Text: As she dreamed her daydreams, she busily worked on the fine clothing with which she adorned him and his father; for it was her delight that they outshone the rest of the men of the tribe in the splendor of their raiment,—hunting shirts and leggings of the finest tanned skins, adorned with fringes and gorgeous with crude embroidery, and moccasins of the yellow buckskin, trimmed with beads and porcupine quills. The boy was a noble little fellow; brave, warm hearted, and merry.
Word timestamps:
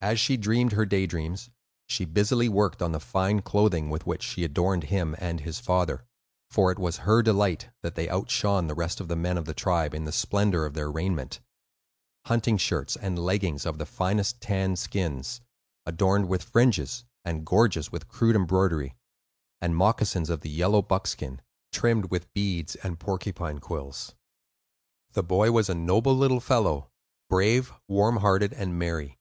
As 0.00 0.18
she 0.18 0.38
dreamed 0.38 0.72
her 0.72 0.86
daydreams, 0.86 1.50
she 1.86 2.06
busily 2.06 2.48
worked 2.48 2.80
on 2.80 2.92
the 2.92 2.98
fine 2.98 3.42
clothing 3.42 3.90
with 3.90 4.06
which 4.06 4.22
she 4.22 4.42
adorned 4.42 4.84
him 4.84 5.14
and 5.18 5.40
his 5.40 5.60
father; 5.60 6.06
for 6.48 6.72
it 6.72 6.78
was 6.78 7.00
her 7.04 7.20
delight 7.22 7.68
that 7.82 7.94
they 7.94 8.08
outshone 8.08 8.68
the 8.68 8.74
rest 8.74 9.00
of 9.02 9.08
the 9.08 9.16
men 9.16 9.36
of 9.36 9.44
the 9.44 9.52
tribe 9.52 9.92
in 9.92 10.04
the 10.06 10.12
splendor 10.12 10.64
of 10.64 10.72
their 10.72 10.90
raiment,—hunting 10.90 12.56
shirts 12.56 12.96
and 12.96 13.18
leggings 13.18 13.66
of 13.66 13.76
the 13.76 13.84
finest 13.84 14.40
tanned 14.40 14.78
skins, 14.78 15.42
adorned 15.84 16.26
with 16.30 16.42
fringes 16.44 17.04
and 17.22 17.44
gorgeous 17.44 17.92
with 17.92 18.08
crude 18.08 18.36
embroidery, 18.36 18.96
and 19.60 19.76
moccasins 19.76 20.30
of 20.30 20.40
the 20.40 20.48
yellow 20.48 20.80
buckskin, 20.80 21.38
trimmed 21.70 22.10
with 22.10 22.32
beads 22.32 22.76
and 22.76 22.98
porcupine 22.98 23.58
quills. 23.58 24.14
The 25.12 25.22
boy 25.22 25.52
was 25.52 25.68
a 25.68 25.74
noble 25.74 26.16
little 26.16 26.40
fellow; 26.40 26.90
brave, 27.28 27.74
warm 27.88 28.16
hearted, 28.16 28.54
and 28.54 28.78
merry. 28.78 29.18